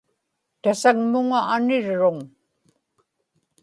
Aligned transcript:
tasaŋmuŋa 0.61 1.39
anirruŋ 1.55 2.17